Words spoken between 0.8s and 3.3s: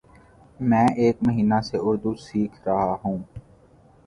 ایک مہینہ سے اردو سیکھرہاہوں